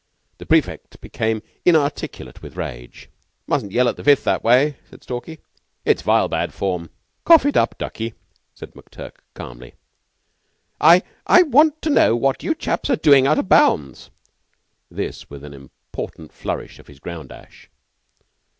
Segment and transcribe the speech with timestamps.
[0.39, 3.07] The prefect became inarticulate with rage.
[3.45, 5.37] "Mustn't yell at the Fifth that way," said Stalky.
[5.85, 6.89] "It's vile bad form."
[7.23, 8.15] "Cough it up, ducky!"
[8.59, 9.75] McTurk said calmly.
[10.79, 14.09] "I I want to know what you chaps are doing out of bounds?"
[14.89, 17.69] This with an important flourish of his ground ash.